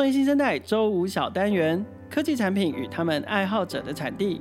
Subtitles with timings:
[0.00, 4.40] 创业新生代周五小单元：科技产品与他们爱好者的产地。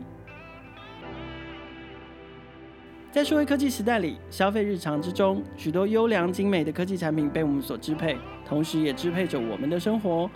[3.12, 10.32] 在数位科技时代里，消费日常之中，许多优良精美的科技产品被我们所支配，同时也支配着我们的生活。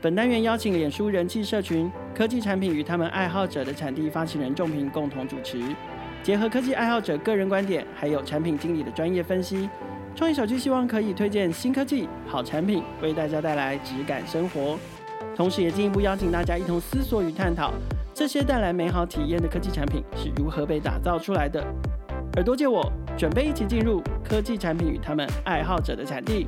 [0.00, 5.60] 本单元邀请脸书人气社群“科技产品与他们爱好者的产地”发起人仲平共同主持，
[6.22, 9.68] 结合科技爱好者个人观点，还有产品经理的专业分析。
[10.14, 14.78] 创意小聚希望可以推荐新科技、好产品，为大家带来质感生活。
[15.34, 17.72] 同时，也进一步邀请大家一同思索与探讨，
[18.12, 21.64] 这些带来美好体验的科技产品是如何被打造出来的。
[22.34, 22.84] 耳朵借我，
[23.16, 26.46] 准备一起进入科技产品与他们爱好者的产地。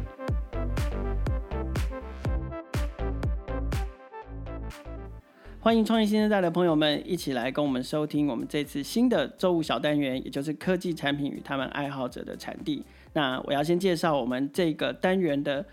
[5.58, 12.84] 欢迎创业新生代的朋友们一起来跟我们收听我们这次新的周五小单元，也就是科技产品与他们爱好者的产地。
[13.12, 15.64] 那我要先介绍我们这个单元的，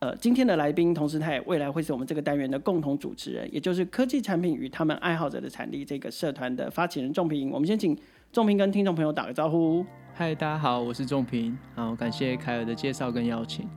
[0.00, 7.50] 呃，今天的来宾，同时他也未来会是我们这个单元的共同主持人，也就是科技产品与他们爱好者的产地这个社团的发起人仲平。
[7.50, 7.96] 我们先请
[8.32, 9.84] 仲平跟听众朋友打个招呼。
[10.14, 11.56] 嗨，大家好，我是仲平。
[11.74, 13.68] 好，感谢凯尔的介绍跟邀请。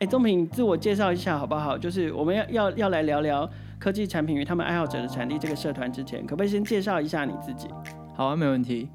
[0.00, 1.78] 哎，仲平，自我介绍一下好不好？
[1.78, 7.68] 就是我们要要要来聊聊科技产品与他们爱好者的产地这个社团之前，可不可以先介绍一下你自己？
[8.14, 8.88] 好啊，没问题。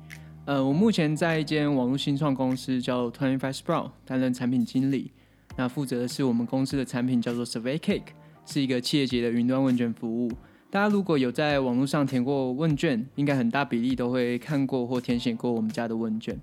[0.47, 5.11] 呃，我目前在一间网络新创公司叫 Twenty Five Sprout 担任产品经理，
[5.57, 8.13] 那负责的是我们公司的产品叫做 Survey Cake，
[8.45, 10.31] 是一个企业级的云端问卷服务。
[10.71, 16.39] 大家如果有在网络上填过问卷，应该很大比例都会看过或填写过我们家的问卷。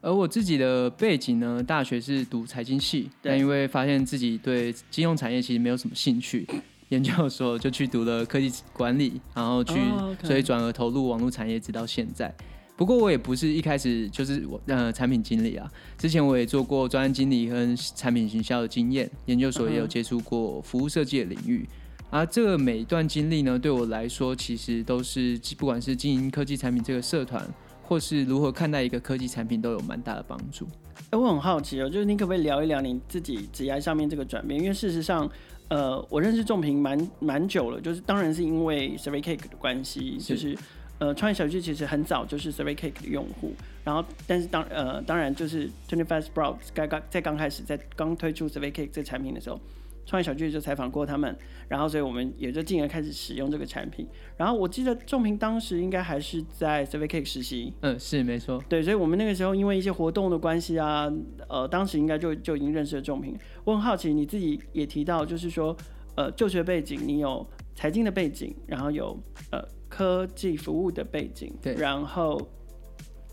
[0.00, 6.48] 而我自己的背景呢，大学是读财经系，但因为发现自己对金融产业其实没有什么兴趣，
[6.88, 10.16] 研究所就去读了科技管理，然后去，oh.
[10.22, 12.34] 所以转而投入网络产业，直到现在。
[12.76, 21.66] 不过我也不是一开始就是我呃产品经理啊，之前我也做过专案经理和产品行销的经验，研究所也有接触过服务设计的领域。
[22.10, 27.42] 而这个每一段经历呢，对我来说其实都是不管是经营科技产品这个社团，
[27.82, 30.68] 或是如何看待一个科技产品，都有蛮大的帮助。
[31.10, 34.60] 哎，我很好奇哦，就是你可不可以聊一聊你自己职业上面这个转变？
[34.60, 35.28] 因为事实上，
[35.68, 40.54] 呃，我认识仲平蛮蛮久了，就是当然是因为 Survey Cake 的关系，就是。
[40.98, 43.52] 呃，创业小聚其实很早就是 Survey Cake 的用户，
[43.84, 49.60] 然后但是当呃当然就是 Twenty Five Sprout 刚刚在刚开始在刚推出 Survey Cake 这产品的时候，
[50.06, 51.36] 创业小聚就采访过他们，
[51.68, 54.08] 然后所以我们也就进而开始使用这个产品。
[54.38, 61.12] 然后我记得仲平当时应该还是在 Survey Cake 实习，嗯，是没错，对，所以我们那个时候因为一些活动的关系啊，
[61.48, 63.36] 呃，当时应该就就已经认识了仲平。
[63.64, 65.76] 我很好奇，你自己也提到就是说，
[66.14, 69.14] 呃，就学背景你有财经的背景，然后有
[69.50, 69.62] 呃。
[69.96, 72.38] 科技服务的背景，对，然后，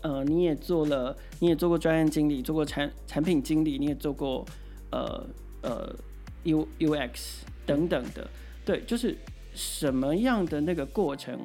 [0.00, 4.46] 呃，你也做了，你也做过专案经理，做过产产品经理，你也做过，
[4.90, 5.26] 呃
[5.60, 5.94] 呃
[6.44, 8.26] ，U UX 等等的，
[8.64, 9.14] 对，就是
[9.52, 11.38] 什么样的那个过程，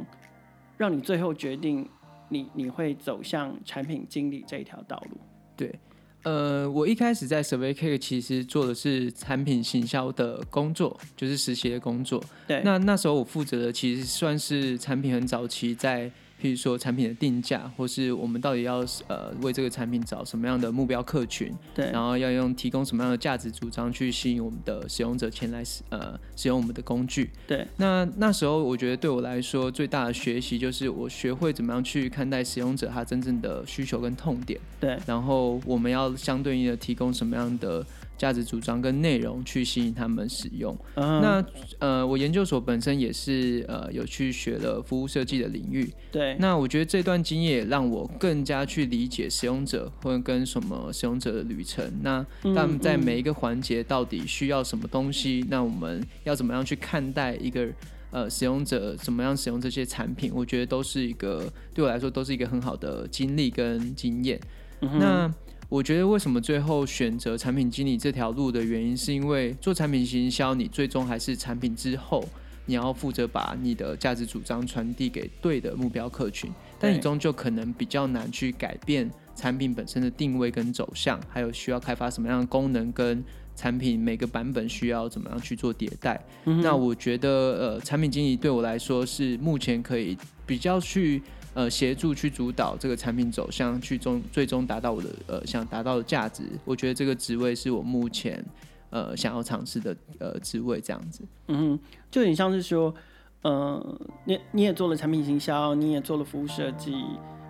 [0.78, 1.86] 让你最后决定
[2.30, 5.18] 你你会走向产品经理这一条道路？
[5.58, 5.78] 对。
[6.24, 12.24] 呃，我一开始在 Survey Cake 其实做的是产品行销的工作，就是实习的工作。
[12.48, 16.12] 对，那那时候我负责的其实算是产品很早期在。
[16.42, 18.78] 譬如说产品的定价，或是我们到底要
[19.08, 27.68] 呃为这个产品找什么样的目标客群，对，然后要用提供什么样的价值主张去吸引我们的使用者前来使呃使用我们的工具，对。
[27.78, 34.98] 那那时候我觉得对我来说最大的学习就是我学会怎么样去看待使用者他真正的需求跟痛点，对。
[35.06, 37.86] 然后我们要相对应的提供什么样的。
[38.20, 40.78] 价值主张跟内容去吸引他们使用。
[40.96, 41.22] Uh-huh.
[41.22, 41.46] 那
[41.80, 45.90] 呃，我研究所本身也是呃有去学了服务设计的领域。
[46.12, 46.36] 对。
[46.38, 51.90] 那我觉得这段经验也让我更加去理解使用者或者跟什么使用者的旅程。
[52.04, 55.40] 那他们在每一个环节到底需要什么东西？
[55.40, 55.48] 嗯嗯。
[55.50, 57.70] 那我们要怎么样去看待一个
[58.12, 60.30] 呃使用者怎么样使用这些产品？
[60.36, 64.38] 我觉得都是一个对我来说都是一个很好的经历跟经验。
[64.82, 65.00] 嗯。
[65.00, 65.34] 那。
[65.70, 72.28] 我觉得为什么最后选择产品经理这条路的原因，是因为做产品行销，你最终还是产品之后，
[72.66, 83.24] 你要负责把你的价值主张传递给对的目标客群，但你终究可能比较难去改变产品本身的定位跟走向，还有需要开发什么样的功能跟
[83.56, 86.20] 产品每个版本需要怎么样去做迭代。
[86.46, 86.60] 嗯。
[86.62, 90.18] 那我觉得，呃，产品经理对我来说是目前可以
[90.48, 91.22] 比较去。
[91.56, 96.44] 呃，协助去主导这个产品走向，去终最终达到我的呃想达到的价值。
[96.64, 98.44] 我觉得这个职位是我目前
[98.92, 101.24] 呃想要尝试的呃职位，这样子。
[101.48, 101.78] 嗯，
[102.12, 102.94] 就很像是说，
[103.42, 106.94] 呃，你你也做了产品行销，你也做了服务设计，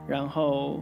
[0.07, 0.81] 然后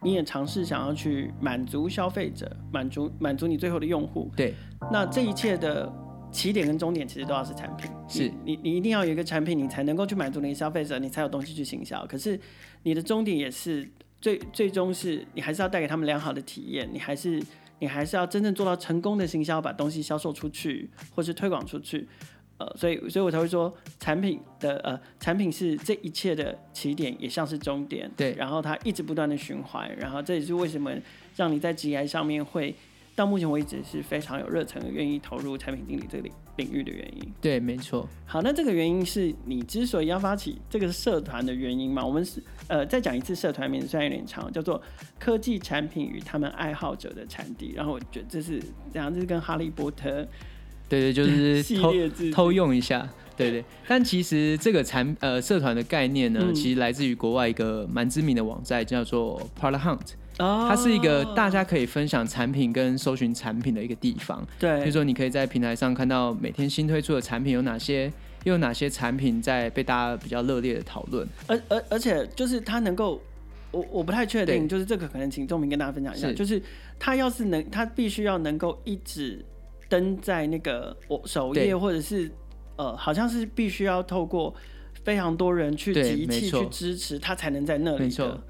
[0.00, 4.30] 你也尝试想要去满足消费者，满足满足你最后的用户。
[4.36, 4.54] 对。
[4.90, 5.92] 那这一切的
[6.32, 12.04] 起点跟终点其实都要是产品，是你你，一定要有一个产品，你才能够去满足你的消费者，你才有东西去行销。
[12.06, 12.40] 可是
[12.84, 13.86] 你的终点也是
[14.18, 17.40] 最最终是你还是要带给他们良好的体验，你还是
[17.80, 22.08] 你还是要真正做到成功的行销，把东西销售出去或是推广出去。
[22.56, 28.10] 呃，所以所以我才会说，产品的呃产品是这一切的起点，也像是终点。
[28.16, 30.92] 对，然后它一直不断的循环，然后这也是为什么
[31.36, 32.74] 让你在职涯上面会。
[33.14, 37.32] 到目前为止是非常有热忱，愿意投入产品经理这个领领域的原因。
[37.40, 38.08] 对，没错。
[38.24, 42.04] 好，那这个原因是你之所以要发起这个社团的原因嘛？
[42.04, 44.80] 我们是呃再讲一次社团名字，虽然有点长，叫做
[45.20, 47.72] “科技产品与他们爱好者的产地”。
[47.76, 48.58] 然后我觉得这是
[48.92, 50.26] 这样，这是跟哈利波特，
[50.88, 53.06] 对对，就是 偷系偷用一下，
[53.36, 53.62] 对对。
[53.86, 60.12] 但其实这个产呃社团的概念呢，嗯、其实来自于国外一个蛮知名的网站，叫做 Product Hunt。
[60.38, 64.44] 它是一个大家可以分享产品跟搜寻产品的一个地方。
[64.58, 68.12] 对，比如说你可以在平台上看到每天新推出的产品有哪些，
[68.44, 71.28] 又有哪些产品在被大家比较热烈的讨论。
[71.46, 73.20] 而而而且就是它能够，
[73.70, 76.28] 我我不太确定，就是这个可能请钟明跟大家分享一下。
[76.28, 76.60] 是就是
[76.98, 79.44] 它要是能，它必须要能够一直
[79.88, 82.30] 登在那个我首页，或者是
[82.76, 84.54] 呃，好像是必须要透过
[85.04, 88.04] 非常多人去集气去支持，它才能在那里。
[88.04, 88.40] 没错。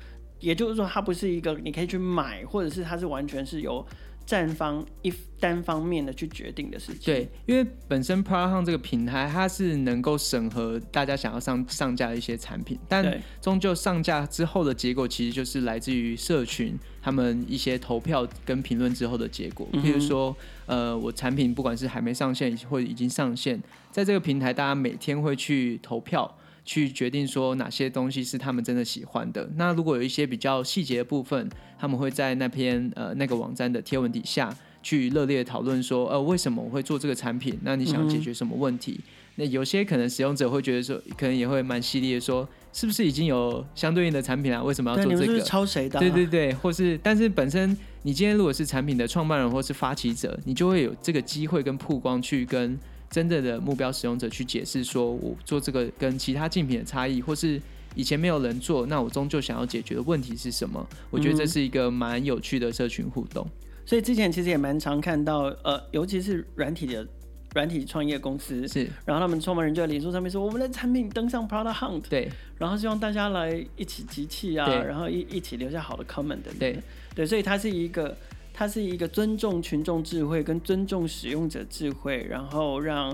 [0.43, 3.87] 也就是说，它不是一个你可以去买，或者是它是完全是由
[4.27, 7.01] 站方一单方面的去决定的事情。
[7.05, 19.69] 对，因为本身 Hunt 这个平台，它是能够审核大家想要上上架的一些产品，但终究上架之后的结果，其实就是来自于社群他们一些投票跟评论之后的结果。
[19.73, 20.35] 比如说，
[20.67, 23.61] 呃，我产品不管是还没上线或者已经上线，
[23.91, 26.37] 在这个平台，大家每天会去投票。
[26.65, 29.49] 去决定说哪些东西是他们真的喜欢的。
[29.57, 31.49] 那如果有一些比较细节的部分，
[31.79, 37.59] 他们会在那篇呃那个网站的贴文底下去热烈讨论说，呃，为什么我会做这个产品？
[37.63, 39.01] 那你想解决什么问题？
[39.01, 39.05] 嗯、
[39.37, 44.63] 那有些可能使用者会觉得说，可能也会蛮犀利的说，是不是已经有相对应的产品啊？
[44.63, 45.41] 为什么要做这个？
[45.41, 46.01] 抄谁的啊？
[46.01, 52.79] 对对对，或是但是本身你今天如果是产品的创办人或是发起者，你就会有这个机会跟曝光去跟。
[53.13, 57.61] 真正的目标使用者去解释说，我做这个跟其他竞品的差异，或是
[57.95, 60.85] 以前没有人做，那我终究想要解决的问题是什么？
[61.11, 63.47] 我觉得这是一个蛮有趣的社群互动。
[63.85, 67.07] 所以之前其实也蛮常看到，呃，尤其是软体的
[67.55, 76.79] 软体创业公司，是，然后他们创办人就在脸书上面说，我们的产品登上 Product Hunt，对，然后希望大家来一起集气啊，然后一一起留下好的 comment 等等，对，
[77.15, 78.17] 对，所以它是一个。
[78.63, 83.13] 它是一个尊重群众智慧跟尊重使用者智慧，然后让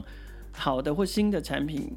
[0.53, 1.91] 好的或新的产品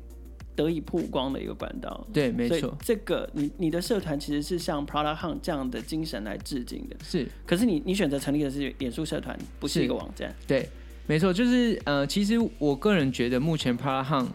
[0.56, 2.08] 得以曝光的一个管道。
[2.14, 2.74] 对，没错。
[2.82, 6.96] 这个你你的社团其实是像 Product Hunt 这样的精神来致敬的。
[7.04, 7.28] 是。
[7.46, 10.34] 可是你你选择成立的是脸书社团，不是一个网站。
[10.48, 10.70] 对，
[11.06, 11.34] 没错。
[11.34, 14.28] 就是呃，其实我个人觉得，目前 Product Hunt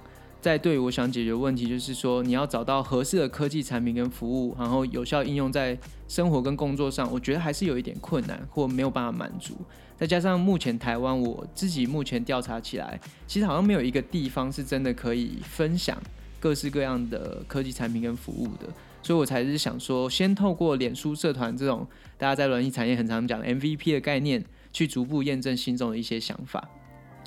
[0.42, 9.56] 在对我想解决问题，就是说你要找到合适的科技产品跟服务，然后有效应用在生活跟工作上，我觉得还是有一点困难，或没有办法满足。
[9.96, 15.96] 再加上目前台湾，我自己目前调查起来，其实好像没有一个地方是真的可以分享
[16.38, 18.66] 各式各样的科技产品跟服务的，
[19.02, 21.86] 所以我才是想说，先透过脸书社团这种
[22.18, 26.68] 大家在软体产业很常讲 MVP 的概念，去逐步验证心中的一些想法。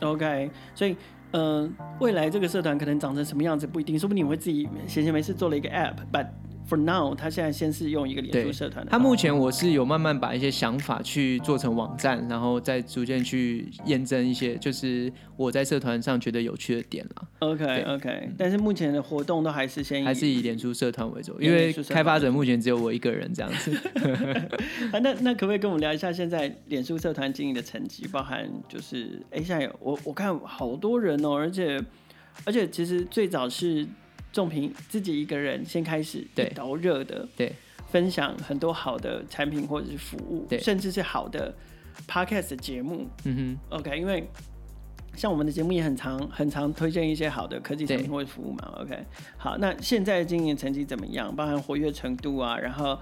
[0.02, 0.96] OK，所以。
[1.32, 6.28] 嗯、呃，未来这个社团可能长成什么样子不一定，说不定你会自己闲闲没事做了一个 App 版。
[6.70, 8.86] For now，他现在先是用一个脸书社团。
[8.88, 17.28] 他目前我是有慢慢把一些想法去做成网站，然后再逐渐去验证一些，就是我在社团上觉得有趣的点了。
[17.40, 23.76] OK OK，但是目前的活动都还是先还是以脸书社团为主，因为开发者目前只有我一个人这样子。
[24.94, 31.84] 啊，那那可不可以跟我们聊一下现在脸书社团经营的成绩，包含就是哎，现在有我我看好多人哦，而且
[32.46, 33.88] 而且其实最早是。
[34.32, 37.52] 仲平自己一个人先开始一头热的，对，
[37.92, 41.54] 分享很多好的产品或者是服务，对，甚至是好的
[42.08, 44.30] podcast 节目，嗯哼，OK，因为
[45.16, 49.04] 像我们的节目也很常很常推荐一些好的科技产品或者服务嘛，OK，
[49.38, 51.36] 好，那现在的经营成绩怎么样？
[51.36, 52.98] 包含活跃程度啊，然后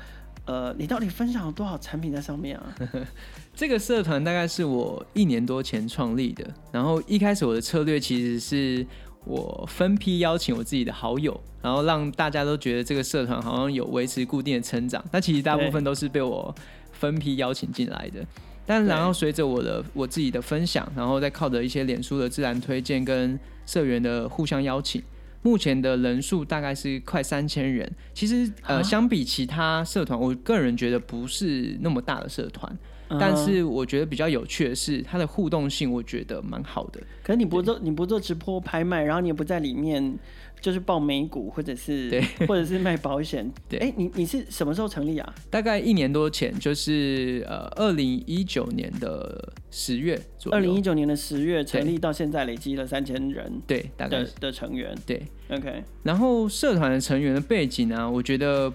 [0.46, 2.74] 呃，你到底分享了多少产品在上面啊？
[3.54, 8.88] 这个社团大概是我一年多前创立的，然后一开始我的策略其实是。
[9.28, 15.04] 我分批邀请我自己的好友，然后让大家都觉得这个社团好像有维持固定的成长。
[15.12, 16.54] 但其实大部分都是被我
[16.94, 18.26] 分批邀请进来的。
[18.66, 25.02] 但然后随着我的我自己的分享，然后再靠着一些脸书的自然推荐跟社员的互相邀请，
[25.42, 27.90] 目前的人数大概是快三千人。
[28.14, 32.78] 其实呃，相比其他社团，我个人觉得不是那么大的社团。
[33.10, 37.02] 嗯、但是我觉得比较有趣的是它的互动性，我觉得蛮好的。
[37.24, 40.18] 可是你不做，你不做直播拍卖，然后你也不在里面。
[40.60, 43.48] 就是报美股，或者是对，或者是卖保险。
[43.70, 45.36] 对，哎、欸，你你是什么时候成立啊？
[45.52, 50.58] 大概一年多前，就是呃，二零一九年的十月左右。
[50.58, 53.62] 二零一九年的十月成立到现在，累积了三千人。
[53.68, 54.98] 对，大概的的成员。
[55.06, 55.22] 对
[55.52, 55.84] ，OK。
[56.02, 58.74] 然后社团的成员的背景呢、啊，我觉得。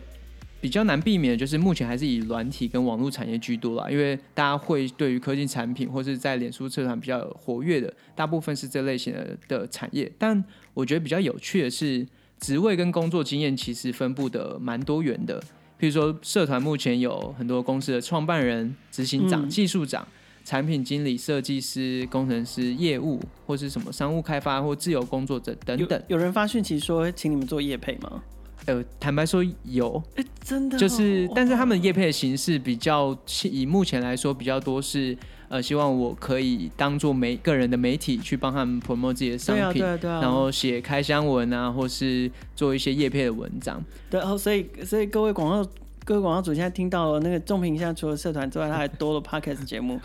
[0.63, 10.11] 比较难避免的就是目前还是以软体跟网络产业居多啦，因为大家会对于科技产品或是在脸书社团比较活跃的，大部分是这类型的的产业。
[10.17, 10.43] 但
[10.73, 12.07] 我觉得比较有趣的是，
[12.39, 15.43] 职位跟工作经验其实分布的蛮多元的。
[15.81, 20.07] 譬如说，社团目前有很多公司的创办人、执行长、技术长、
[20.45, 26.01] 产品经理、设计师、工程师、业务或是什么商务开发或自由工作者等等。
[26.09, 28.23] 有，有人发讯息说，请你们做业配吗？
[28.67, 35.17] 呃，坦白说有，欸、真的、哦，就是，但是他们业配的形式比较，以目前来说比较多是，
[35.49, 43.83] 呃，希望我可以当做媒个人的媒体去帮他们 promote 自己的商品，对啊对啊对啊，然后写开箱文啊，或是做一些业配的文章。
[44.09, 45.71] 对，然后所以所以各位广告
[46.05, 50.01] 各位广告主现在听到了那个仲平，现在除了社团之外，他还多了 podcast 节目。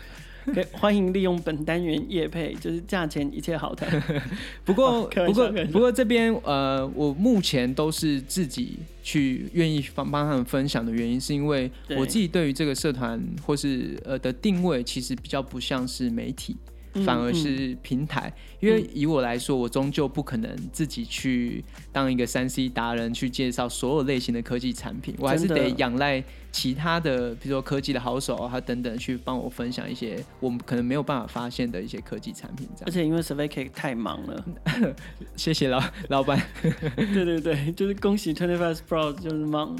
[0.54, 3.88] 可以欢迎利用本单元业配，就是价钱一切好谈。
[4.64, 16.56] 不过不过不过这边呃，我目前都是自己去愿意帮帮他们分享的原因，是因为我自己对于这个社团或是呃的定位，其实比较不像是媒体。
[17.04, 21.62] 反而是平台，嗯嗯，因为以我来说，我终究不可能自己去
[21.92, 32.68] 当一个三 C 达人，去介绍所有类型的科技产品，我还是得仰赖其他的，比如说科技的好手啊等等，去帮我分享一些我们可能没有办法发现的一些科技产品。
[32.74, 34.44] 这样，而且因为 SurveyCake 太忙了，
[35.36, 36.40] 谢谢老老板。
[36.96, 39.76] 对对对，就是恭喜 Twenty Five Pro，就是忙。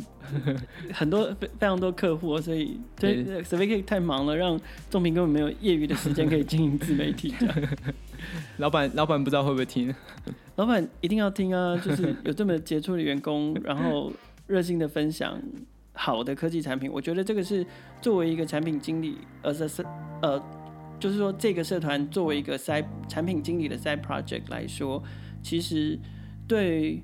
[0.92, 4.60] 很多非非常多客户，所以对 SurveyCake 太忙了，让
[4.90, 7.34] 仲平根本没有业余的时间可以经营自媒体。
[8.58, 9.94] 老板，老板不知道会不会听？
[10.56, 11.74] 老板一定要听啊！
[11.78, 14.12] 就是有这么杰出的员工，然后
[14.46, 15.40] 热心的分享
[15.98, 17.66] 好的科技产品，我觉得这个是
[18.00, 19.84] 作为一个产品经理，呃，是
[20.22, 20.40] 呃，
[21.00, 25.02] 就是说这个社团作为一个 side 产品经理的 side project 来说，
[25.42, 25.98] 其实。
[26.48, 26.98] 对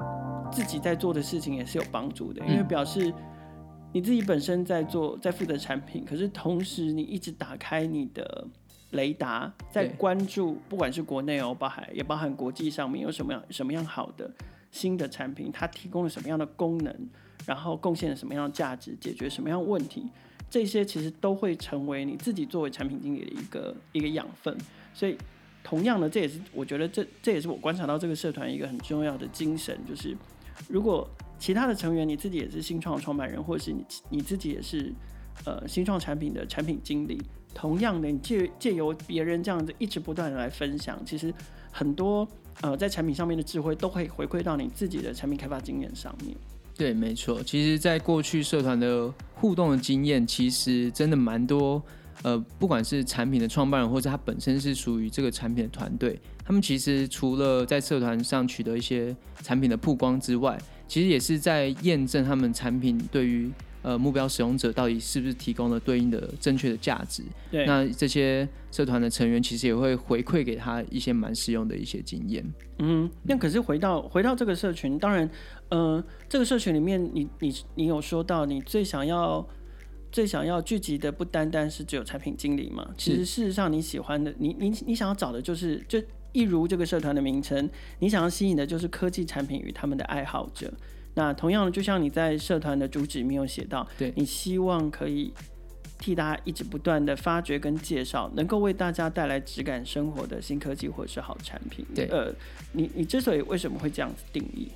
[0.50, 3.12] 自己在做的事情也是有帮助的，因为表示
[3.92, 8.46] 你自己本身在做，在负责产品，可是同时你一直打开你的
[8.92, 14.30] 雷达，在关注，不管是国内哦，包含也包含国际上面有什么样什么样好的
[14.70, 17.08] 新的产品，它提供了什么样的功能，
[17.46, 20.06] 然后贡献了什么样的价值，解决什么样的问题，
[20.50, 24.56] 这些其实都会成为你自己作为产品经理的一个一个养分，
[24.92, 25.16] 所以。
[25.66, 30.14] 同样的，这也是我觉得这这也是我观察到这个社团一个很重要的精神，就是
[30.68, 31.08] 如果
[31.38, 34.92] 其他的成员你自己也是新创创办人，或者是你你自己也是
[35.46, 37.18] 呃新创产品的产品经理，
[37.54, 41.32] 同样的，你借借由别人这样子一直不断的来分享，其实
[41.72, 42.28] 很多
[42.60, 46.36] 呃在产品上面的智慧都会回馈到你自己的产品开发经验上面。
[46.76, 51.82] 对，没错，其实，在过去社团的互动的经验，其实真的蛮多。
[52.22, 63.50] 呃，不管是产品的创办人，或者他本身是属于这个产品的团队，他们其实除了在社团上取得一些产品的曝光之外，其实也是在验证他们产品对于
[63.84, 67.22] 呃目标使用者到底是不是提供了对应的正确的价值。
[67.52, 72.44] 对，那这些社团的成员其实也会回馈给他一些蛮实用的一些经验。
[72.80, 75.30] 嗯，那可是回到回到这个社群，当然，
[75.68, 79.46] 呃，这个社群里面你，你你你有说到你最想要。
[80.14, 82.88] 最想要聚集的不单单是只有产品经理嘛？
[82.96, 86.00] 其实事实上，你喜欢的，你你你想要找的就是，就
[86.30, 90.72] 一如这个社团的名称，你想要吸引的就是科技产品与他们的爱好者。
[91.14, 95.32] 那同样的，就像你在社团的主旨里面有写到，对，你希望可以
[95.98, 101.84] 替大家一直不断的发掘跟介绍，能够为大家带来质感生活的新科技或者是好产品。
[101.94, 102.32] 对，呃，
[102.72, 104.68] 你你之所以为什么会这样子定义？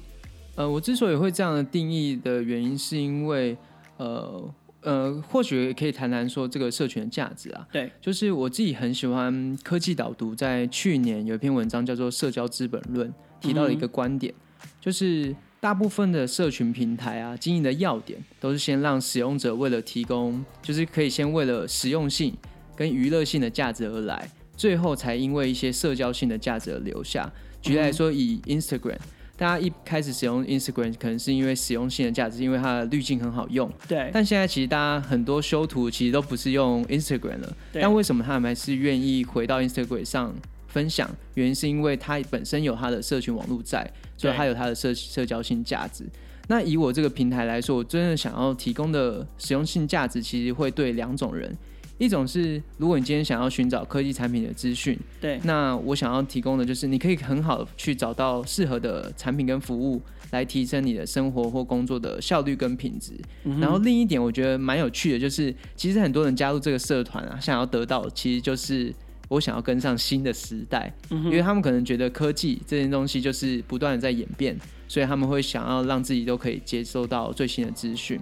[0.55, 3.57] 呃，我之所以会这样的定义的原因，是因为
[3.97, 4.55] 呃。
[4.81, 7.67] 呃，或许也可以谈谈说这个社群的价值啊。
[7.73, 13.09] 对，就是我自己很喜欢科技导读，在去年有一篇文章叫做《社交资本论》，
[13.41, 22.33] 提到了一个观点，嗯、就是大部分的社群平台啊，经营的要点都是先让使用者为了提供，就是可以先为了实用性
[22.77, 27.31] 跟娱乐性的价值而来，最后才因为一些社交性的价值而留下。
[27.61, 28.99] 举例来说，以 Instagram。
[29.37, 33.71] 大家一开始使用 Instagram 可能是因为使用性的价值，因为它的滤镜很好用。
[33.87, 34.11] 对。
[34.13, 37.57] 但现在其实大家很多修图其实都不是用 Instagram 了。
[37.73, 40.35] 但为什么他们还是愿意回到 Instagram 上
[40.69, 41.11] 分享？
[41.35, 46.05] 原因是因为它本身有它的社群网络在，所以它有它的社社交性价值。
[46.47, 51.53] 那以我这个平台来说，我真的想要提供的实用性价值，其实会对两种人。
[51.99, 63.15] 一种是如果你今天想要寻找科技产品的资讯，对，那我想要提供的就是你可以很好去找到适合的产品跟服务，来提升你的生活或工作的效率跟品质。
[63.43, 68.95] 嗯、然后另一点我觉得蛮有趣的，就是其实很多人加入这个社团啊，想要得到其实就是
[69.29, 74.59] 我想要跟上新的时代，嗯、因为他们可能觉得科技这件东西就是不断的在演变，
[74.89, 78.19] 所以他们会想要让自己都可以接收到最新的资讯。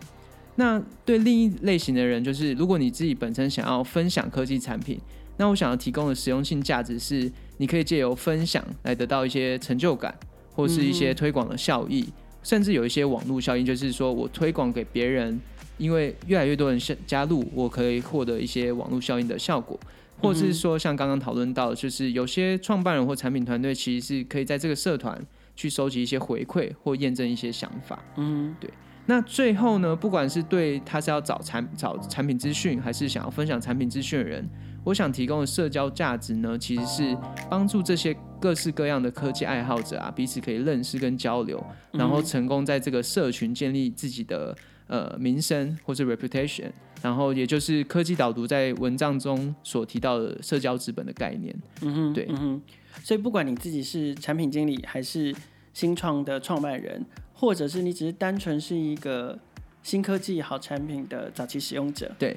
[0.56, 4.98] 那对另一类型的人，就是如果你自己本身想要分享科技产品，
[5.36, 10.14] 那我想要提供的实用性价值是，你可以借由分享来得到一些成就感，
[10.54, 15.38] 或是一些推广的效益，嗯、甚至有一些网络效应，就是说我推广给别人，
[15.76, 19.78] 因为越来越多人加入，我可以获得一些网络效应的效果，
[20.18, 25.20] 或是说像刚刚讨论到，就是有些创办人或产品团队其实是可以在这个社团
[25.54, 28.70] 去收集一些回馈或验证一些想法，嗯，对。
[29.08, 34.44] 那最后呢，不管是对他是要找产找产品资讯，还是想要分享产品资讯的人，
[34.82, 37.16] 我想提供的社交价值呢，其实是
[37.48, 44.56] 帮助这些各式各样的科技爱好者啊，彼此可以认识跟交流，然后成功在这个社群建立自己的
[44.86, 46.70] 呃名声或者 reputation，
[47.02, 51.54] 然后也就是科技导读在文章中所提到的社交资本的概念。
[51.82, 52.62] 嗯哼，对，嗯哼，
[53.02, 55.34] 所以不管你自己是产品经理还是
[55.72, 57.04] 新创的创办人。
[57.38, 59.38] 或者是你只是单纯是一个
[59.82, 62.34] 新科技好产品的早期使用者，对，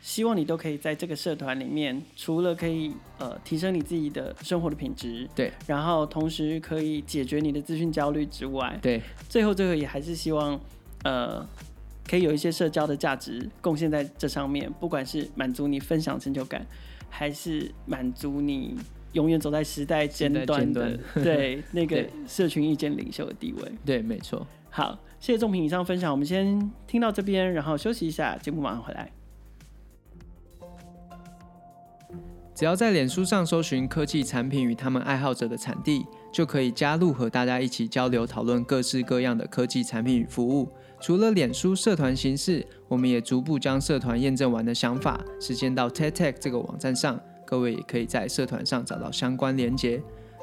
[0.00, 10.58] 希望你都可以在这个社团里面，除了可以呃提升你自己的生活的品质，对，然后同时可以解决你的资讯焦虑之外，对，最后最后也还是希望
[11.04, 11.46] 呃
[12.10, 16.66] 可以有一些社交的价值贡献在这上面，不管是满足你分享成就感，
[17.08, 18.76] 还是满足你。
[19.12, 24.46] 永远走在时代尖端的， 对那个社群意见领袖的地位，对，对没错。
[24.70, 29.10] 好，谢谢仲平以上分享，我们先听到这边，然后休息一下，节目马上回来。
[32.54, 40.70] 只要在脸书上搜寻科技产品与他们爱好者的产地，就可以加入和大家一起交流讨论各式各样的科技产品与服务。
[41.00, 47.18] 除了脸书社团形式，我们也逐步将社团验证完的想法实现到 TEDtech 这个网站上。
[47.46, 50.00] 各位也可以在社团上找到相关连接。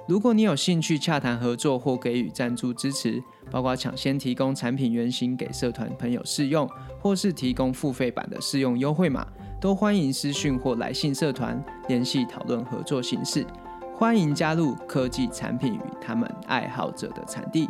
[0.07, 6.67] 如果你有兴趣洽谈合作或给予赞助支持，包括抢先提供产品原型给社团朋友试用，
[6.99, 9.25] 或是提供付费版的试用优惠码，
[9.61, 13.45] 都欢迎私讯或来信社团联系讨论合作形式。
[13.93, 17.69] 欢迎加入科技产品与他们爱好者的产地。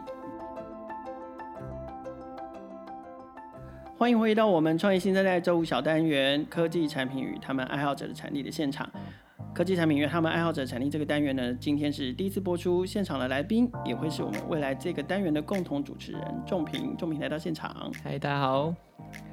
[4.00, 8.88] 欢迎回到我们创业新生代周五小单元科技产品与他们爱好者的产地的现场。
[9.56, 16.96] 科技产品与他们爱好者产地这个单元呢，今天是第一次播出，现场的来宾也会是我们未来这个单元的共同主持人仲平。
[16.96, 18.72] 仲平来到现场，嗨，大家好。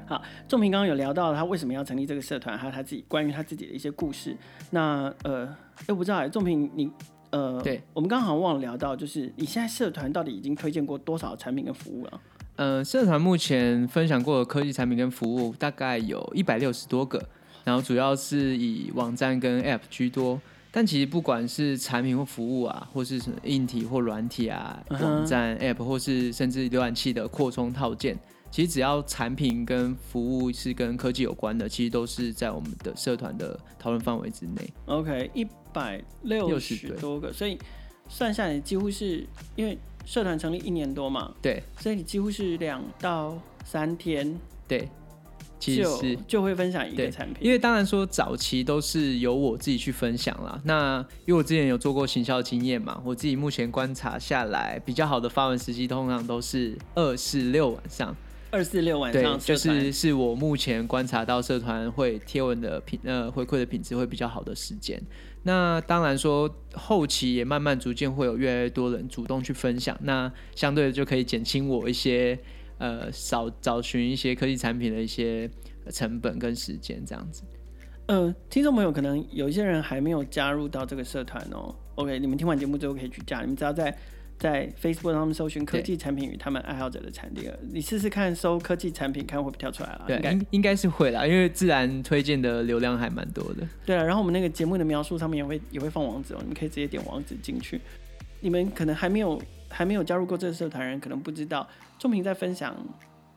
[0.07, 4.35] 好，仲平刚刚有聊到他为什么要成立这个社团，还有他自己关于他自己的一些故事。
[4.71, 5.47] 那呃，
[5.81, 6.91] 哎，我不知道哎，仲平你
[7.33, 12.21] 呃，对，我们刚刚好像忘了聊到，就是你现在社团到底已经推荐过多少产品跟服务了？
[12.57, 17.23] 呃，社团目前分享过的科技产品跟服务大概有一百六十多个。
[17.65, 20.39] 然后主要是以网站跟 App 居多，
[20.71, 28.15] 但其实不管是产品或服务啊，或是什么硬体或软体啊，网站、App 或是甚至浏览器的扩充套件，
[28.51, 34.71] 其实只要产品跟服务是跟科技有关的，其实都是在我们的社团的讨论范围之内。
[34.85, 37.59] OK，一百六十多个，所以
[38.11, 44.39] 算下来几乎是因为社团成立一年多嘛，对，所以你几乎是两到三天，
[44.69, 44.89] 对。
[45.61, 50.61] 其实就会分享一个产品，因为当然说早期都是由我自己去分享啦。
[50.65, 58.15] 那因为我之前有做过行销经验嘛，我自己目前观察下来，比较好的发文时机通常都是二四六晚上。
[58.55, 65.03] 二四六晚上，对，就是是我目前观察到社团会贴文的品呃回馈的品质会比较好的时间。
[65.43, 72.39] 那当然说后期也慢慢逐渐会有越来越多人主动去分享，那相对的就可以减轻我一些。
[72.77, 75.49] 呃，少找寻一些科技产品的一些
[75.93, 77.45] 成本跟时间，这样子。
[78.07, 81.73] 呃，听众朋友可能有一些人还没有加入到这个社团哦。
[81.95, 83.41] OK，你们听完节目之后可以去加。
[83.43, 83.97] 你们只要在
[84.39, 90.05] 在 Facebook 上面搜寻科技产品与他们爱好者的产地，你试试看搜科技产品，看会不会跳出来了。
[90.07, 93.67] 对，应应该是会啦，因为自然推荐的流量还蛮多的。
[93.87, 97.81] 对啊，然后我们那个节目的描述上面也会也会放网址哦，你们可以直接点网址进去。
[98.41, 99.41] 你们可能还没有。
[99.71, 101.69] 还没有加入过这个社团人可能不知道，
[101.99, 102.77] 仲平在分享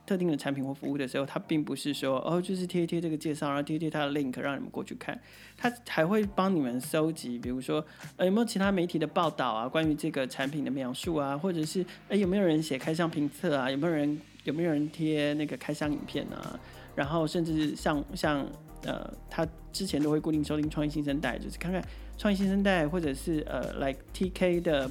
[0.08, 5.20] 特定的产品或服务的时候，他并不是说哦，就是贴一贴这个介绍，然后贴贴他的 link 让你们过去看，
[5.58, 16.58] 他还会帮你们搜集，比如说呃有没有其他媒体的报道啊，关于这个产品的描述啊，或者是哎有没有人写开箱评测啊，有没有人有没有人贴那个开箱影片啊，
[16.96, 18.48] 然后甚至像像
[18.84, 21.84] 呃，他之前都会固定收听创意新生代，就是看看
[22.18, 24.88] 创意新生代或者是呃，like TK 的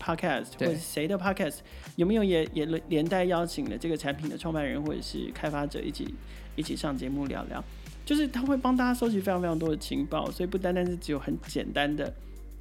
[0.00, 1.58] podcast 或者谁的 podcast
[1.96, 6.14] 有没有也也连带邀请了这个产品的创办人或者是开发者一起
[6.56, 7.62] 一起上节目聊聊，
[8.04, 12.12] 就是他会帮大家收集非常非常多的情报，所以不单单是只有很简单的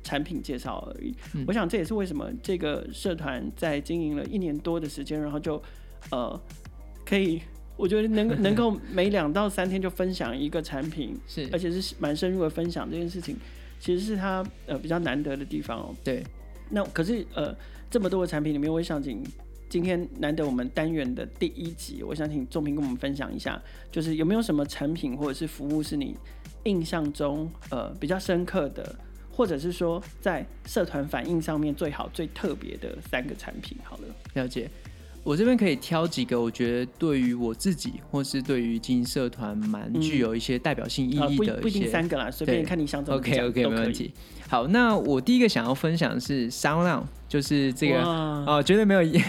[0.03, 1.15] 产品介绍而已。
[1.33, 5.61] 嗯、我想这也是为什么这个社团在经营了一年多的时间，然后就
[6.11, 6.39] 呃
[7.05, 7.41] 可以。
[7.75, 13.37] 我觉得能 能够每两到三天就分享一个产品，是而且是蛮深入的分享这件事情，
[13.79, 15.95] 其实是他呃比较难得的地方哦。
[16.03, 16.21] 对，
[16.69, 17.55] 那可是呃
[17.89, 19.23] 这么多的产品里面，我想请
[19.67, 26.15] 今天难得我们单元的第一集，我想请仲平跟我们分享一下，就是有没有什么产品或者是服务是你
[26.63, 28.95] 印象中呃比较深刻的，
[29.31, 33.77] 或者是说在社团反应上面最好最特别的三个产品？
[33.83, 34.03] 好了，
[34.33, 34.69] 了解。
[35.23, 44.11] 我这边可以挑几个，我觉得对于我自己，或是对于经营社团蛮具有一些代表性意义的不，不一定三个啦，随便看你想怎么讲 OK OK，没问题。
[44.47, 49.19] 好，那我第一个想要分享的是 SoundOn，就是这个哦，绝对没有业，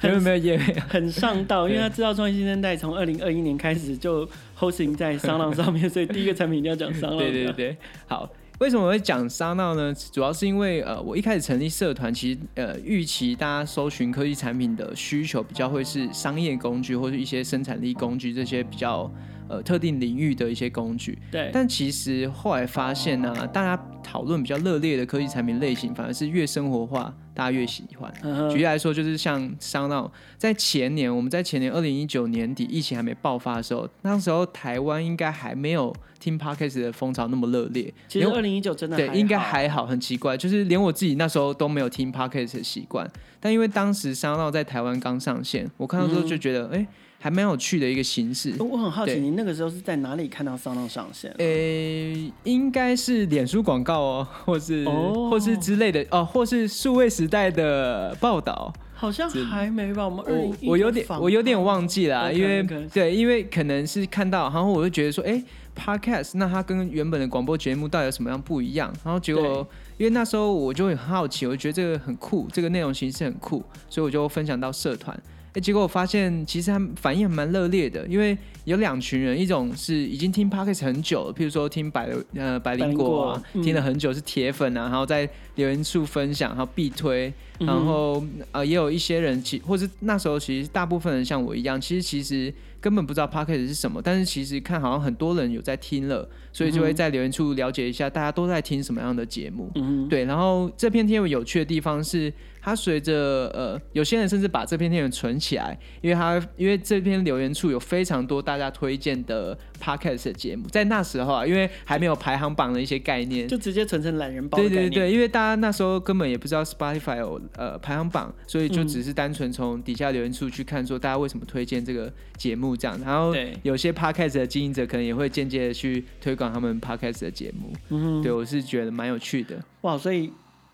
[0.00, 0.56] 绝对没有业，
[0.88, 7.18] 很上道，因为他知道创意新生代从二零二一年开始就 hosting 在 SoundOn 上面， 所以第一个产品一定要讲 SoundOn。
[7.18, 8.30] 对对对，好。
[8.58, 9.94] 为什么会讲沙闹呢？
[10.10, 19.08] 主要是因为呃，我一开始成立社团，其实呃，预期大家搜寻科技产品的需求比较会是商业工具或者一些生产力工具这些比较
[19.48, 21.18] 呃特定领域的一些工具。
[21.30, 21.50] 对。
[21.52, 27.14] 但其实后来发现呢、啊，大家讨论比较热烈的科技产品类型，反而是越生活化。
[27.34, 28.12] 大家越喜欢。
[28.50, 37.94] 举例来说，就是像 SoundOn，在前年，我们在前年二零一九年底疫情还没爆发的时候，那时候台湾应该还没有听 Podcast 的风潮那么热烈。
[38.08, 43.08] 其实二零一九真的对，应该还好，很奇怪，就是连我自己那时候都没有听 Podcast 的习惯。
[43.38, 46.80] 但因为当时 SoundOn 在台湾刚上线，我看到之后就觉得，哎、嗯。
[46.80, 48.54] 欸还蛮有趣的一个形式。
[48.58, 51.30] 我很好奇，你那个时候是在哪里看到 SoundOn 上线？
[51.38, 55.30] 呃、欸，应该是脸书广告哦， 或是、oh.
[55.30, 58.72] 或是之类的哦，或是数位时代的报道。
[58.94, 60.08] 好像还没吧？
[60.08, 65.44] 我们我我有点我有点忘记了，因为对，因为可能是看到，然后我就觉得说，哎、欸
[65.76, 68.92] ，Podcast，那它跟原本的广播节目到底有什么样不一样？
[69.04, 69.64] 然后结果，
[69.98, 75.16] 因为那时候我就会很好奇，我就觉得这个很酷，这个内容形式很酷，所以我就分享到社团。
[75.58, 92.54] 哎，结果我发现其实他反应还蛮热烈的，因为有两群人，一种是已经听 Podcast 很久了，譬如说听百呃百灵果啊，听了很久是铁粉啊，然后在留言处分享，然后必推，然后呃也有一些人其或是那时候其实大部分人像我一样，其实其实。
[92.80, 99.68] 根本不知道 Podcast 是什么，但是其实看好像很多人有在听了，所以就会在留言处了解一下大家都在听什么样的节目。
[99.74, 100.26] 嗯，对。
[100.26, 102.32] 然后这篇贴文有趣的地方是，
[102.68, 114.58] 它随着呃有些人甚至把这篇贴文存起来，因为它因为这篇留言处有非常多大家推荐的 Podcast 的节目，在那时候啊，因为还没有排行榜的一些概念，就直接存成懒人包。
[114.58, 122.68] 对对对，因为大家那时候根本也不知道 Spotify 有呃排行榜，所以就只是单纯从底下留言处去看说大家为什么推荐这个节目。
[122.76, 127.72] 这样，然后有些 podcast 的经营者可能也会间接的去推广他们 podcast 的节目。
[127.88, 129.56] 嗯，对，我是觉得蛮有趣的。
[129.80, 130.30] 哇，所以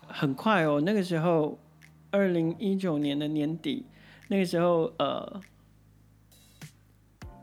[0.07, 1.57] 很快哦，那个时候，
[2.15, 3.85] 二零一九年的年底，
[4.29, 5.41] 那个时候呃，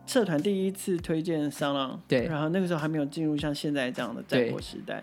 [0.06, 5.02] 社团第一次推荐 SoundOn，对，然后那个时候还没有进入像现在这样的战国时代。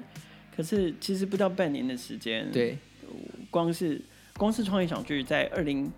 [0.56, 2.78] 可是其实不到半年的时间，对，
[3.50, 4.02] 光是
[4.38, 5.92] 光是创意小剧在二零。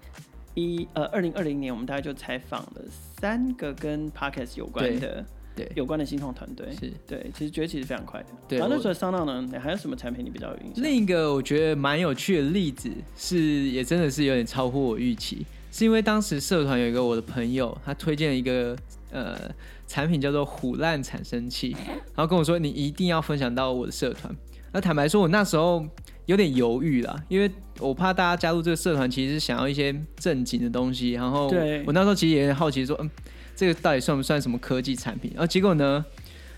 [0.54, 5.26] 一呃，二零二零年我们大概就采访了三个跟 Podcast 有关的，
[5.56, 8.28] 对，有关的新创团队，是对，其实崛起是非常快的。
[8.48, 10.84] 对，然后那时候 SoundOn 呢，你还有什么产品你比较有印象？
[10.84, 18.76] 另一个我觉得蛮有趣的例子是，也真的是有点超乎我预期，是因为当时社团有一个我的朋友，他推荐了一个
[19.12, 19.38] 呃
[19.88, 21.76] 产品叫做虎烂产生器，
[22.16, 24.36] 然后跟我说你一定要分享到我的社团。
[24.74, 25.86] 那坦白说，我那时候。
[26.28, 31.12] 有点犹豫啦，因为我怕大家加入这个社团，其实是想要一些正经的东西。
[31.12, 31.48] 然后
[31.86, 33.10] 我那时候其实也很好奇，说，嗯，
[33.62, 35.30] 这个到底算不算什么科技产品？
[35.36, 36.04] 然后结果呢，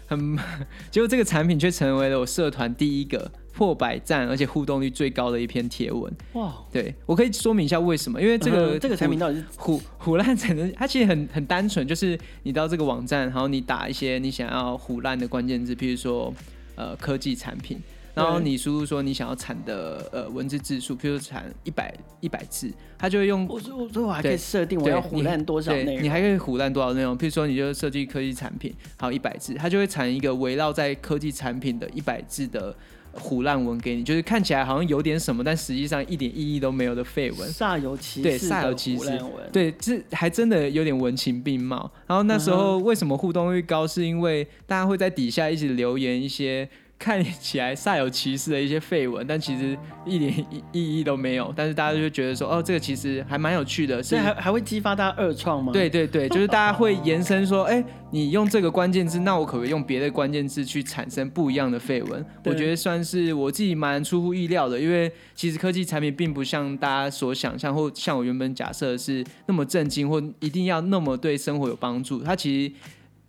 [0.07, 0.37] 很
[0.89, 6.09] 结果这个产品却成为了我社团第一个破百赞，而且互动率最高的一篇贴文。
[6.31, 6.53] 哇！
[6.71, 8.21] 对，我可以说明一下为什么？
[8.21, 16.33] 因为这个、嗯、这个产品到底是唬唬烂产的，它其实很很单纯，就是你到这个网站，然后你打一些你想要虎烂的关键字，譬如说
[16.75, 17.81] 呃科技产品。
[18.13, 23.47] 然后你输入说你想要产的呃文字字数，譬如产一百一百字，他就会用。
[23.47, 27.17] 我说我说我还可以设定我要唬烂多少内容，你还可以唬烂多少内容。
[27.17, 32.75] 譬如说你就设计科技产品，好一百字，它就会产一个围绕在科技产品的一百字的
[33.15, 39.19] 唬烂文给你，就是看起来好像有点什么，但实际上一点意义都没有的废文，煞有其事，对，煞有其事，
[39.51, 41.91] 对，这还真的有点文情并茂。
[42.05, 46.69] 然后那时候为什么互动率高，是因为大家会在底下一直留言一些。
[47.03, 50.33] 看起来煞有其事的一些绯闻，但其实一点
[50.71, 51.53] 意义都没有。
[51.53, 55.73] 但是大家就觉得说，哦，这个其实还蛮有趣的，所以还还会激发大家二创吗？
[55.73, 62.25] 对对对，就是大家会延伸说，哎，你用这个关键字，那我可不可以用别的关键字去产生不一样的绯闻？
[62.45, 72.23] 我觉得算是我自己蛮出乎意料的，因为其实科技产品并不像大家所想象，或像我原本假设是那么震惊，或一定要那么对生活有帮助。
[72.23, 72.73] 它其实。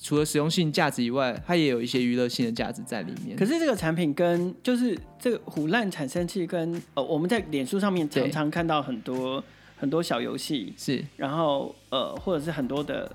[0.04, 3.34] 除了实用性价值以外，它也有一些娱乐性的价值在里面。
[3.38, 9.42] 可是这个产品跟就是这个唬烂产生器跟呃，我们在脸书上面常常看到很多
[9.78, 13.10] 很多小游戏，是，然后呃，或者是很多的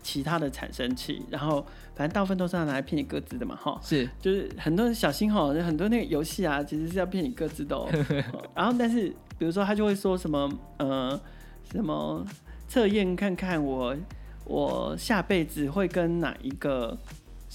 [0.00, 1.60] 其他的产生器，然后
[1.96, 7.88] 反正大部分都是要拿来骗你各自的嘛，哈，是，就是很多小心哈，很多那个游戏啊，其实是要骗你各自的哦。
[8.54, 11.20] 然后但是比如说他就会说什么呃
[11.72, 12.24] 什么
[12.68, 13.96] 测验看看我。
[14.48, 16.98] 我下辈子会跟哪一个？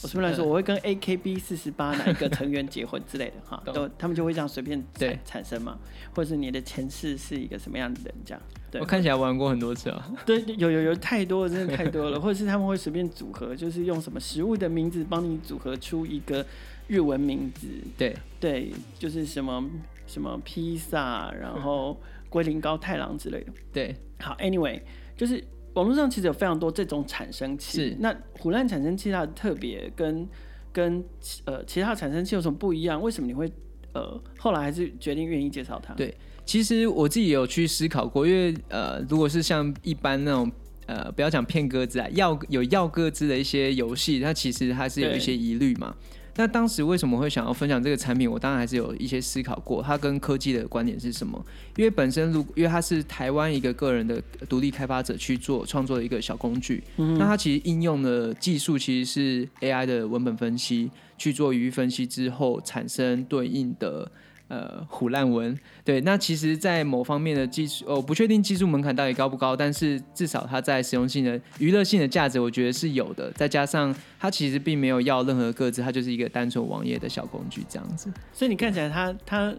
[0.02, 5.78] 我随便来说，我会跟 AKB 四十八哪一个成员结婚之类的哈， 都他们就会这样随便对产生嘛，
[6.16, 8.42] 或者是你的前世是一个什么样的人这样。
[8.72, 10.12] 对，我看起来玩过很多次啊。
[10.26, 12.18] 对，有有有太多了，真的太多了。
[12.22, 16.44] 或者是他们会随便组合，就是用什么食物的名字帮你组合出一个
[16.88, 17.68] 日文名字。
[17.96, 19.64] 对对，就是什么
[20.08, 21.96] 什么披萨，然后
[22.30, 23.54] 龟苓膏太郎之类的。
[23.72, 24.82] 对，好，Anyway，
[25.16, 25.44] 就是。
[25.74, 30.28] 网络上其实有非常多这种产生器，是那唬烂产生器它的特别跟
[30.72, 31.04] 跟
[31.46, 33.02] 呃其他产生器有什么不一样？
[33.02, 33.52] 为什么你会
[33.94, 35.94] 呃后来还是决定愿意介绍它？
[35.94, 40.52] 对，其实我自己有去思考过，因为呃如果是像一般那种
[40.86, 45.96] 呃不要讲骗鸽子啊，要有要鸽子的一些游戏，它其实还是有一些疑虑嘛。
[46.36, 48.30] 那当时为什么会想要分享这个产品？
[48.30, 51.44] 我当然还是有一些思考过，它跟科技的观点是什么？
[51.76, 64.12] 因为本身如因为它是台湾一个个人的独立开发者去做创作的一个小工具，嗯、那它其实应用的技术其实是 AI 的文本分析，去做语义分析之后产生对应的。
[64.54, 73.32] 呃，虎烂文，对，那其实，在某方面的技术，我不确定技术门槛到底高不高，但是至少它在实用性的、娱乐性的价值，我觉得是有的。
[73.32, 78.14] 再加上它其实并没有要任何个资，它就是一个单纯网页的小工具这样子。
[78.32, 79.52] 所以你看起来，它它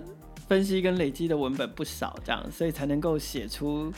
[0.46, 3.92] 分析跟累积的文本不少，这样，所以才能够写出。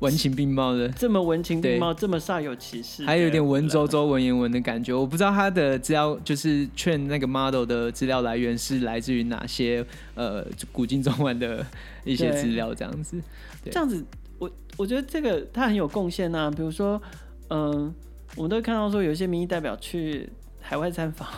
[0.00, 4.92] 文情并茂的，这么文情并茂，这么煞有其事，还有一点文绉绉、文言文的感觉。
[4.92, 9.84] 我不知道他的资料，就是劝那个 model 的资料来源是来自于哪些
[10.14, 11.64] 呃古今中外的
[12.04, 13.20] 一些资料，这样子。
[13.64, 14.04] 这样子，
[14.38, 16.50] 我我觉得这个他很有贡献呐。
[16.50, 17.00] 比如说，
[17.48, 17.94] 嗯、呃，
[18.36, 20.28] 我们都会看到说，有一些民意代表去
[20.60, 21.28] 海外参访，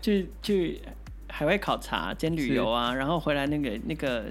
[0.00, 0.80] 去 去。
[1.36, 4.24] 海外考察兼旅游啊，然后回来那个那个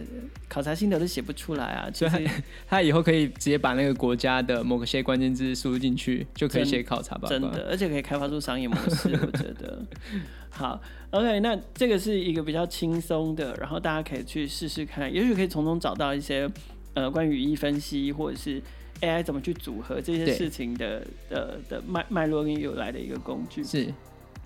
[0.48, 2.32] 考察心得都写不出来啊， 所以他，
[2.70, 7.28] 他以后可以直接把那个国家的某些关键字输入进去，就可以写考察报告。
[7.28, 9.86] 真的，而且可以开发出商业模式，我觉得。
[10.50, 16.50] 好，OK，那这个是一个比较轻松的，然后大家可以去试试看，也许可以从中找到一些
[16.94, 18.62] 呃关于语义分析或者是
[19.02, 23.62] AI 怎么去组合这些事情的的的脉脉络跟由来的一个工具。
[23.62, 23.94] 是，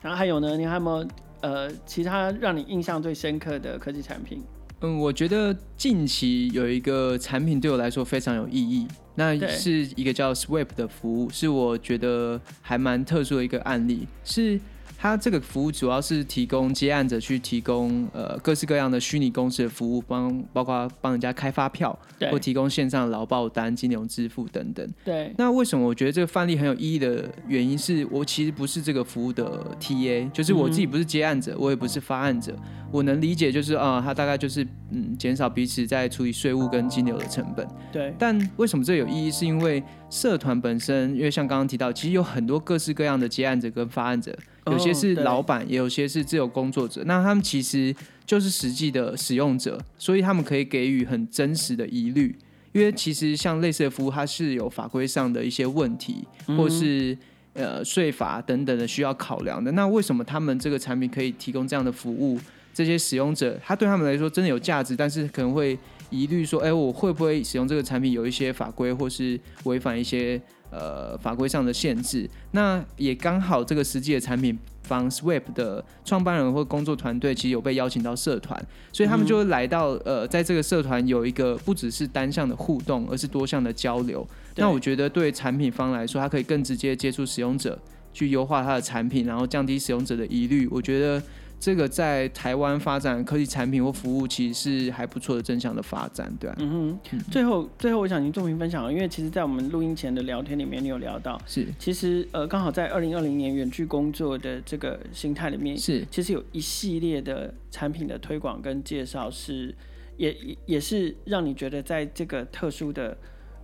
[0.02, 1.08] 然后还有呢，你还有没有？
[1.42, 4.42] 呃，其他让你印象最深刻的科技产品？
[4.82, 14.60] 嗯，我觉得近期有一个产品对我来说非常有意义，那是一个叫 Swipe 的服务，是我觉得还蛮特殊的一个案例，是。
[14.98, 21.98] 它这个服务主要是提供接案者去提供呃各式各样的虚拟公司的服务，帮包括帮人家开发票，
[22.32, 24.88] 或提供线上劳报单、金融支付等等。
[25.06, 25.32] 对。
[25.38, 32.56] 那为什么我觉得这个范例很有意义的原因是我其实不是这个服务的 TA，就是我自己不是接案者，我也不是发案者。
[32.90, 37.68] 我能理解就是啊，它大概就是嗯减少彼此在处理税务跟金流的成本。
[37.92, 38.14] 对。
[38.18, 39.30] 但为什么这有意义？
[39.30, 44.36] 是因为社团本身，因为像刚刚提到，其实有很多各式各样的接案者跟发案者。
[44.72, 47.02] 有些是老板，也有些是自由工作者。
[47.06, 52.36] 那他们其实就是实际的使用者，所以他们可以给予很真实的疑虑。
[52.74, 57.18] 因为其实像类似的服务，它是有法规上的一些问题，或是
[57.54, 59.72] 呃税法等等的需要考量的。
[59.72, 62.40] 那为什么他们这个产品可以提供这样的服务？
[62.74, 65.76] 这些使用者他对他们来说真的有价值，但是可能会
[66.12, 70.40] 疑虑说：哎，我会不会使用这个产品有一些法规，或是违反一些？
[70.70, 84.28] 呃，法规上的限制，那也刚好这个实际的产品方 Swipe 的创办人或工作团队其实有被邀请到社团，所以他们就会来到呃，在这个社团有一个不只是单向的互动，而是多项的交流。
[84.56, 87.78] 那我觉得对产品方来说，它可以更直接接触使用者，
[88.14, 90.68] 去优化它的产品，然后降低使用者的疑虑。
[90.70, 91.22] 我觉得
[91.60, 96.56] 这个在台湾发展科技产品或服务，其实是还不错的正向的发展，对啊。
[96.60, 97.00] 嗯哼。
[97.12, 109.74] 嗯最后，最后我想您做评分享，因为其实，在我们录音前的聊天里面，你有聊到，是其实呃，刚好在二零二零年远距工作的这个心态里面，是其实有一系列的产品的推广跟介绍，是
[110.18, 113.18] 也也是让你觉得在这个特殊的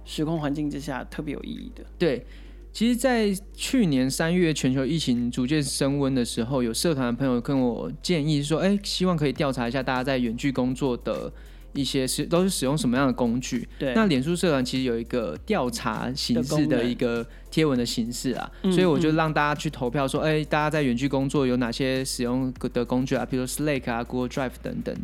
[0.03, 1.83] 时空环境之下特别有意义的。
[1.97, 2.25] 对。
[2.73, 11.31] 其实，在去年三月全球疫情逐渐升温的时候，有社团的朋友跟我建议说：“哎，希望可以调查一下大家在远距工作的
[11.73, 13.93] 一些是都是使用什么样的工具。”对。
[13.93, 23.23] 那脸书社团其实有一个调查形式的一个贴文的形式啊，所以我就让大家去投票说：“哎，大家在远距工作有哪些使用的工具啊？
[23.23, 24.95] 比如 Slack 啊、Google Drive 等等。”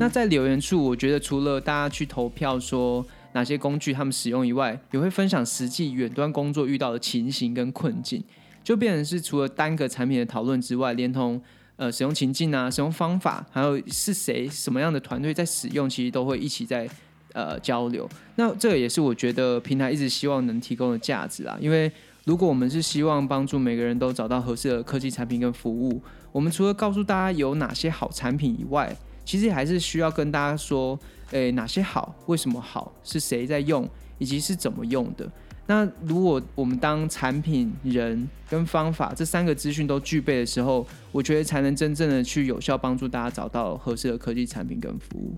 [0.00, 3.04] 那在留言处，我觉得除了大家去投票说。
[3.32, 8.24] 哪些工具他们使用以外，也会分享实际远端工作遇到的情形跟困境，
[8.64, 11.40] 就变成是除了单个产品的讨论之外，连同
[11.76, 16.88] 呃使用情境啊、使用方法，还有是谁什么样的团队在使用，其实都会一起在
[17.34, 18.08] 呃交流。
[18.36, 21.92] 那这个也是我觉得平台一直希望能提供的价值啊，因为
[22.24, 30.98] 如果我们是希望帮助每个人都找到合适的科技产品跟服务，我们除了告诉大家有哪些好产品以外，其实还是需要跟大家说。
[31.30, 32.14] 诶，哪些好？
[32.26, 32.92] 为什么好？
[33.02, 33.88] 是谁在用？
[34.18, 35.30] 以及是怎么用的？
[35.66, 45.36] 那如果我们当产品、人跟方法这三个资讯都具备的时候，我觉得才能真正的去有效帮助大家找到合适的科技产品跟服务。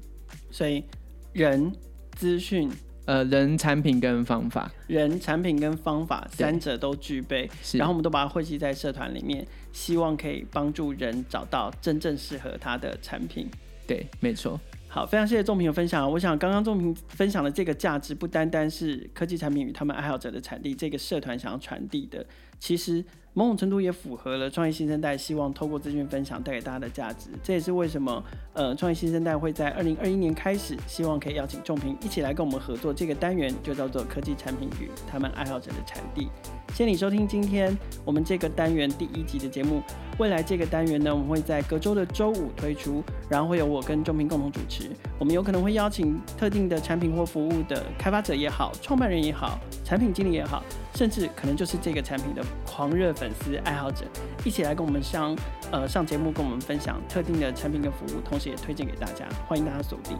[0.51, 0.85] 所以，
[1.33, 1.73] 人、
[2.13, 2.71] 资讯、
[3.07, 13.49] 呃，人、产品跟方法，人、产品跟方法三者都具备，然后我们都把它汇集在社团里面，希望可以帮助人找到真正适合他的产品。
[13.87, 14.59] 对，没错。
[14.93, 16.11] 好，非常谢谢仲平的分享。
[16.11, 22.27] 我想刚刚仲平分享的这个价值，不单单是科技产品与他们爱好者的产地，这个社团想要传递的，
[22.59, 23.05] 其实。
[23.33, 27.29] 某种程度也符合了创业新生代希望透过资讯分享带给大家的价值。
[27.45, 28.23] 这也是为什么
[28.55, 32.93] 呃创业新生代会在二零二一年开始，希望可以邀请仲平一起来跟我们合作。
[32.93, 36.29] 这个单元就叫做科技产品与他们爱好者的产地。
[36.75, 39.81] 谢谢你收听今天我们这个单元第一集的节目。
[40.19, 44.91] 未来这个单元呢，我们会在隔周的周五推出，然后会有我跟仲平共同主持。
[45.19, 50.63] 我们有可能会邀请特定的产品或服务的开发者也好，创办人也好，产品经理也好。
[50.95, 54.07] 甚至可能就是这个产品的狂热粉丝爱好者，
[54.45, 55.37] 一起来跟我们上
[55.71, 60.17] 呃上节目，跟我们分享特定的产品跟服务，同时也推荐给大家，欢迎大家锁定。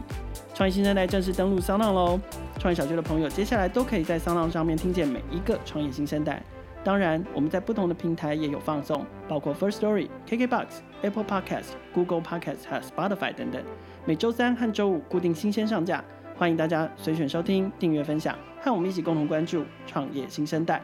[0.53, 2.19] 创业新生代正式登陆 SoundOn 喽！
[2.59, 6.43] 创业小区的朋友，接下来都可以在 SoundOn 上面听见每一个创业新生代。
[6.83, 10.65] 当然，我们在不同的平台也有放送，包括 First Story、KKBox、
[11.01, 13.59] Apple Podcast、Google Podcast 和 Spotify 等等。
[14.05, 16.03] 每周三和周五固定新鲜上架。
[16.37, 20.81] 欢迎大家随选收听、订阅、分享，和我们一起共同关注创业新生代。